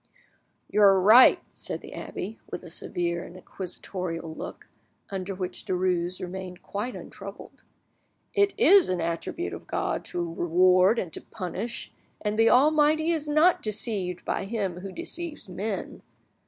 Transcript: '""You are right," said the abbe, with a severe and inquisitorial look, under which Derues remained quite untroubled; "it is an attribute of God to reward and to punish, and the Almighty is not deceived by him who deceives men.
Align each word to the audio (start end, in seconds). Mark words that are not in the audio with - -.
'""You 0.73 0.81
are 0.81 0.99
right," 0.99 1.39
said 1.53 1.81
the 1.81 1.93
abbe, 1.93 2.39
with 2.49 2.63
a 2.63 2.71
severe 2.71 3.23
and 3.23 3.35
inquisitorial 3.37 4.33
look, 4.33 4.67
under 5.11 5.35
which 5.35 5.63
Derues 5.63 6.19
remained 6.19 6.63
quite 6.63 6.95
untroubled; 6.95 7.61
"it 8.33 8.55
is 8.57 8.89
an 8.89 8.99
attribute 8.99 9.53
of 9.53 9.67
God 9.67 10.03
to 10.05 10.25
reward 10.33 10.97
and 10.97 11.13
to 11.13 11.21
punish, 11.21 11.91
and 12.19 12.39
the 12.39 12.49
Almighty 12.49 13.11
is 13.11 13.29
not 13.29 13.61
deceived 13.61 14.25
by 14.25 14.45
him 14.45 14.79
who 14.79 14.91
deceives 14.91 15.47
men. 15.47 16.01